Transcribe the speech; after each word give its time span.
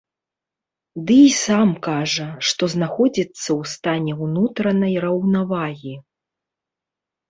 Ды 1.09 1.17
і 1.23 1.27
сам 1.41 1.69
кажа, 1.89 2.27
што 2.49 2.63
знаходзіцца 2.77 3.45
ў 3.59 3.77
стане 3.77 4.19
ўнутранай 4.25 4.93
раўнавагі. 5.09 5.95